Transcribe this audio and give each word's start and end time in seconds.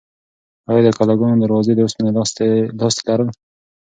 ایا 0.69 0.81
د 0.85 0.87
کلاګانو 0.97 1.41
دروازې 1.43 1.73
د 1.75 1.79
اوسپنې 1.83 2.11
لاستي 2.17 2.49
لرل؟ 3.09 3.29